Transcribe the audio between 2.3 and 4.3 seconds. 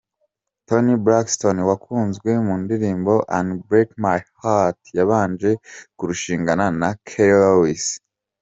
mu ndirimbo "Unbreak My